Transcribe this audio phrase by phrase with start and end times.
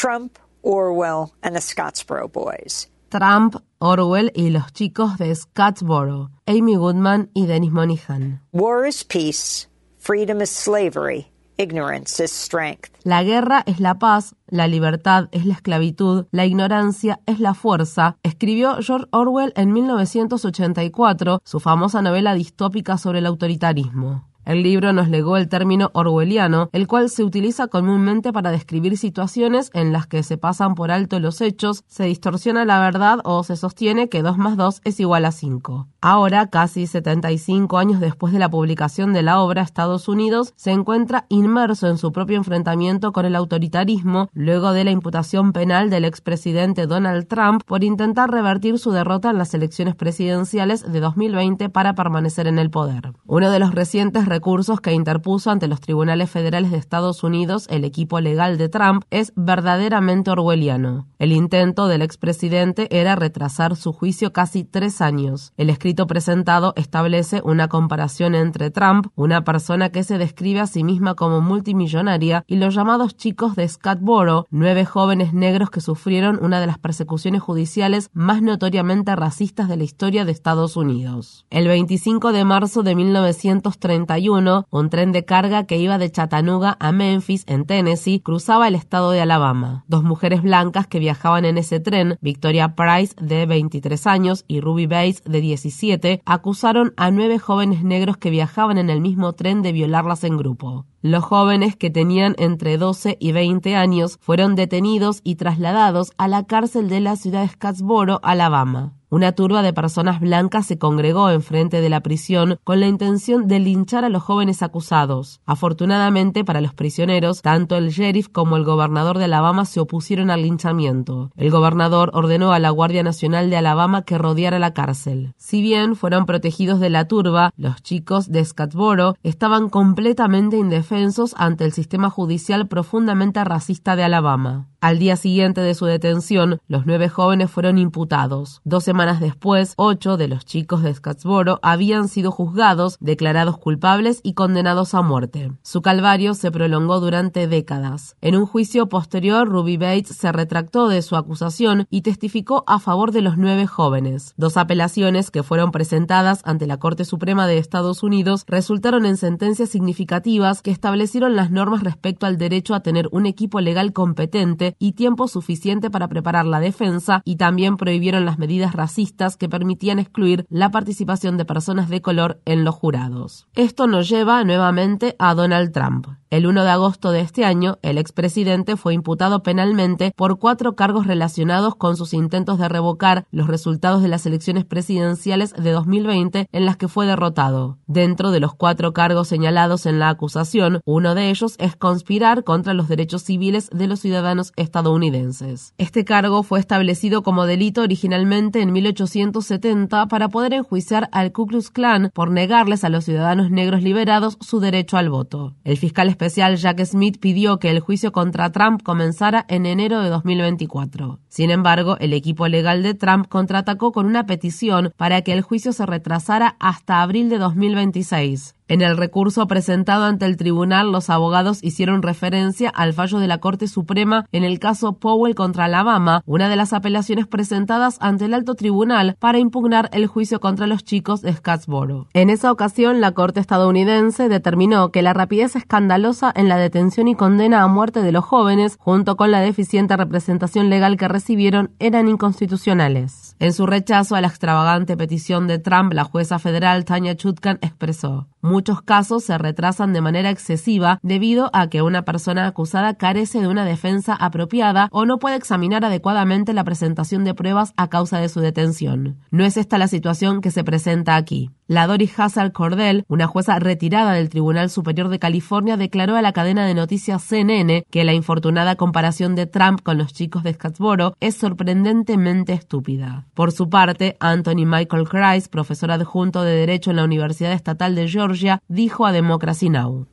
[0.00, 2.88] Trump, Orwell, and the Scottsboro Boys.
[3.10, 8.40] Trump, Orwell y los chicos de Scottsboro, Amy Goodman y Dennis Monihan.
[8.50, 9.68] War is peace,
[9.98, 11.26] freedom is slavery,
[11.58, 12.92] ignorance is strength.
[13.04, 18.16] La guerra es la paz, la libertad es la esclavitud, la ignorancia es la fuerza,
[18.22, 24.29] escribió George Orwell en 1984 su famosa novela distópica sobre el autoritarismo.
[24.44, 29.70] El libro nos legó el término orwelliano, el cual se utiliza comúnmente para describir situaciones
[29.74, 33.56] en las que se pasan por alto los hechos, se distorsiona la verdad o se
[33.56, 35.88] sostiene que 2 más 2 es igual a 5.
[36.00, 41.26] Ahora, casi 75 años después de la publicación de la obra, Estados Unidos se encuentra
[41.28, 46.86] inmerso en su propio enfrentamiento con el autoritarismo luego de la imputación penal del expresidente
[46.86, 52.46] Donald Trump por intentar revertir su derrota en las elecciones presidenciales de 2020 para permanecer
[52.46, 53.12] en el poder.
[53.26, 57.84] Uno de los recientes recursos que interpuso ante los tribunales federales de Estados Unidos el
[57.84, 61.06] equipo legal de Trump es verdaderamente orwelliano.
[61.18, 65.52] El intento del expresidente era retrasar su juicio casi tres años.
[65.58, 70.84] El escrito presentado establece una comparación entre Trump, una persona que se describe a sí
[70.84, 76.60] misma como multimillonaria, y los llamados chicos de Scottsboro, nueve jóvenes negros que sufrieron una
[76.60, 81.44] de las persecuciones judiciales más notoriamente racistas de la historia de Estados Unidos.
[81.50, 86.92] El 25 de marzo de 1931, un tren de carga que iba de Chattanooga a
[86.92, 89.84] Memphis, en Tennessee, cruzaba el estado de Alabama.
[89.88, 94.86] Dos mujeres blancas que viajaban en ese tren, Victoria Price, de 23 años, y Ruby
[94.86, 99.72] Bates, de 17, acusaron a nueve jóvenes negros que viajaban en el mismo tren de
[99.72, 100.86] violarlas en grupo.
[101.02, 106.44] Los jóvenes que tenían entre 12 y 20 años fueron detenidos y trasladados a la
[106.44, 108.99] cárcel de la ciudad de Scottsboro, Alabama.
[109.12, 113.58] Una turba de personas blancas se congregó enfrente de la prisión con la intención de
[113.58, 115.40] linchar a los jóvenes acusados.
[115.46, 120.42] Afortunadamente para los prisioneros, tanto el sheriff como el gobernador de Alabama se opusieron al
[120.42, 121.32] linchamiento.
[121.36, 125.34] El gobernador ordenó a la Guardia Nacional de Alabama que rodeara la cárcel.
[125.36, 131.64] Si bien fueron protegidos de la turba, los chicos de Scottsboro estaban completamente indefensos ante
[131.64, 134.69] el sistema judicial profundamente racista de Alabama.
[134.82, 138.62] Al día siguiente de su detención, los nueve jóvenes fueron imputados.
[138.64, 144.32] Dos semanas después, ocho de los chicos de Scottsboro habían sido juzgados, declarados culpables y
[144.32, 145.52] condenados a muerte.
[145.62, 148.16] Su calvario se prolongó durante décadas.
[148.22, 153.12] En un juicio posterior, Ruby Bates se retractó de su acusación y testificó a favor
[153.12, 154.32] de los nueve jóvenes.
[154.38, 159.68] Dos apelaciones que fueron presentadas ante la Corte Suprema de Estados Unidos resultaron en sentencias
[159.68, 164.92] significativas que establecieron las normas respecto al derecho a tener un equipo legal competente y
[164.92, 170.46] tiempo suficiente para preparar la defensa y también prohibieron las medidas racistas que permitían excluir
[170.48, 173.48] la participación de personas de color en los jurados.
[173.54, 176.19] Esto nos lleva nuevamente a Donald Trump.
[176.30, 181.08] El 1 de agosto de este año, el expresidente fue imputado penalmente por cuatro cargos
[181.08, 186.66] relacionados con sus intentos de revocar los resultados de las elecciones presidenciales de 2020 en
[186.66, 187.78] las que fue derrotado.
[187.88, 192.74] Dentro de los cuatro cargos señalados en la acusación, uno de ellos es conspirar contra
[192.74, 195.74] los derechos civiles de los ciudadanos estadounidenses.
[195.78, 201.70] Este cargo fue establecido como delito originalmente en 1870 para poder enjuiciar al Ku Klux
[201.70, 205.56] Klan por negarles a los ciudadanos negros liberados su derecho al voto.
[205.64, 210.10] El fiscal especial Jack Smith pidió que el juicio contra Trump comenzara en enero de
[210.10, 211.18] 2024.
[211.28, 215.72] Sin embargo, el equipo legal de Trump contraatacó con una petición para que el juicio
[215.72, 218.54] se retrasara hasta abril de 2026.
[218.70, 223.38] En el recurso presentado ante el tribunal, los abogados hicieron referencia al fallo de la
[223.38, 228.32] Corte Suprema en el caso Powell contra Alabama, una de las apelaciones presentadas ante el
[228.32, 232.06] alto tribunal para impugnar el juicio contra los chicos de Scottsboro.
[232.12, 237.16] En esa ocasión, la Corte estadounidense determinó que la rapidez escandalosa en la detención y
[237.16, 242.06] condena a muerte de los jóvenes, junto con la deficiente representación legal que recibieron, eran
[242.06, 243.29] inconstitucionales.
[243.40, 248.28] En su rechazo a la extravagante petición de Trump, la jueza federal Tanya Chutkan expresó
[248.42, 253.48] Muchos casos se retrasan de manera excesiva debido a que una persona acusada carece de
[253.48, 258.28] una defensa apropiada o no puede examinar adecuadamente la presentación de pruebas a causa de
[258.28, 259.16] su detención.
[259.30, 261.50] No es esta la situación que se presenta aquí.
[261.70, 266.32] La Doris Hazard Cordell, una jueza retirada del Tribunal Superior de California, declaró a la
[266.32, 271.14] cadena de noticias CNN que la infortunada comparación de Trump con los chicos de Scottsboro
[271.20, 273.28] es sorprendentemente estúpida.
[273.34, 278.08] Por su parte, Anthony Michael Kreis, profesor adjunto de Derecho en la Universidad Estatal de
[278.08, 280.08] Georgia, dijo a Democracy Now!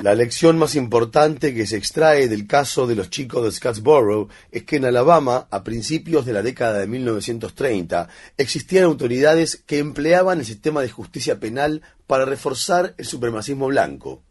[0.00, 4.64] La lección más importante que se extrae del caso de los chicos de Scottsboro es
[4.64, 10.38] que en Alabama, a principios de la década de 1900, 1930 existían autoridades que empleaban
[10.40, 14.22] el sistema de justicia penal para reforzar el supremacismo blanco.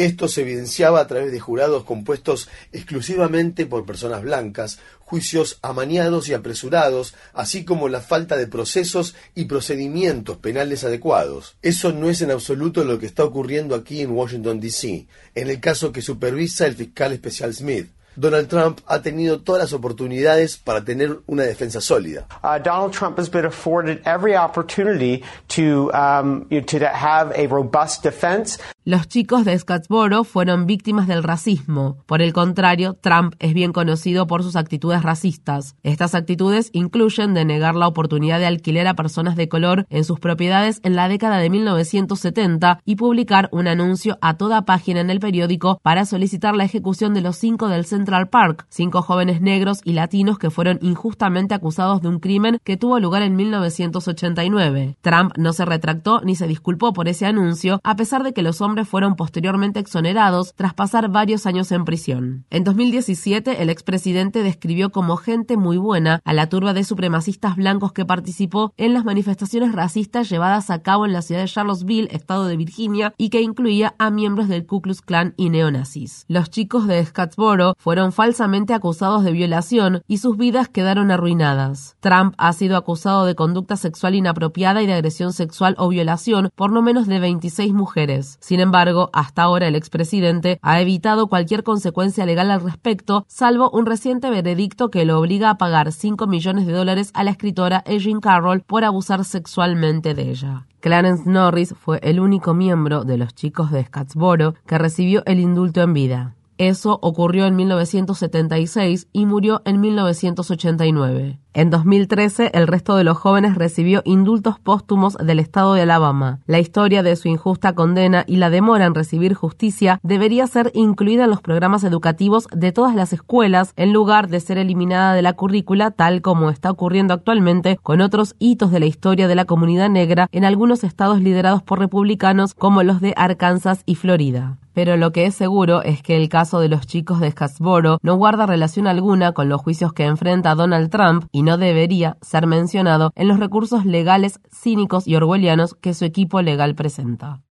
[0.00, 6.32] Esto se evidenciaba a través de jurados compuestos exclusivamente por personas blancas, juicios amañados y
[6.32, 11.56] apresurados, así como la falta de procesos y procedimientos penales adecuados.
[11.60, 15.60] Eso no es en absoluto lo que está ocurriendo aquí en Washington, D.C., en el
[15.60, 17.90] caso que supervisa el fiscal especial Smith.
[18.16, 22.26] Donald Trump ha tenido todas las oportunidades para tener una defensa sólida.
[22.42, 28.58] Uh, Donald Trump has been afforded every opportunity to, um, to have a robust defense.
[28.90, 31.98] Los chicos de Scottsboro fueron víctimas del racismo.
[32.06, 35.76] Por el contrario, Trump es bien conocido por sus actitudes racistas.
[35.84, 40.80] Estas actitudes incluyen denegar la oportunidad de alquiler a personas de color en sus propiedades
[40.82, 45.78] en la década de 1970 y publicar un anuncio a toda página en el periódico
[45.84, 50.36] para solicitar la ejecución de los cinco del Central Park, cinco jóvenes negros y latinos
[50.36, 54.96] que fueron injustamente acusados de un crimen que tuvo lugar en 1989.
[55.00, 58.60] Trump no se retractó ni se disculpó por ese anuncio, a pesar de que los
[58.60, 62.44] hombres fueron posteriormente exonerados tras pasar varios años en prisión.
[62.50, 67.92] En 2017, el expresidente describió como gente muy buena a la turba de supremacistas blancos
[67.92, 72.46] que participó en las manifestaciones racistas llevadas a cabo en la ciudad de Charlottesville, estado
[72.46, 76.24] de Virginia, y que incluía a miembros del Ku Klux Klan y neonazis.
[76.28, 81.96] Los chicos de Scottsboro fueron falsamente acusados de violación y sus vidas quedaron arruinadas.
[82.00, 86.72] Trump ha sido acusado de conducta sexual inapropiada y de agresión sexual o violación por
[86.72, 88.38] no menos de 26 mujeres.
[88.40, 93.70] Sin sin embargo, hasta ahora el expresidente ha evitado cualquier consecuencia legal al respecto, salvo
[93.70, 97.82] un reciente veredicto que lo obliga a pagar 5 millones de dólares a la escritora
[97.86, 100.66] Eugene Carroll por abusar sexualmente de ella.
[100.80, 105.80] Clarence Norris fue el único miembro de los chicos de Scottsboro que recibió el indulto
[105.80, 106.34] en vida.
[106.60, 111.38] Eso ocurrió en 1976 y murió en 1989.
[111.54, 116.40] En 2013, el resto de los jóvenes recibió indultos póstumos del estado de Alabama.
[116.44, 121.24] La historia de su injusta condena y la demora en recibir justicia debería ser incluida
[121.24, 125.32] en los programas educativos de todas las escuelas en lugar de ser eliminada de la
[125.32, 129.88] currícula tal como está ocurriendo actualmente con otros hitos de la historia de la comunidad
[129.88, 135.12] negra en algunos estados liderados por republicanos como los de Arkansas y Florida pero lo
[135.12, 138.86] que es seguro es que el caso de los chicos de Scottsboro no guarda relación
[138.86, 143.38] alguna con los juicios que enfrenta Donald Trump y no debería ser mencionado en los
[143.38, 147.40] recursos legales cínicos y orwellianos que su equipo legal presenta.